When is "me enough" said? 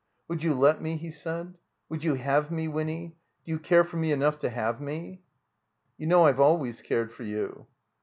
3.97-4.39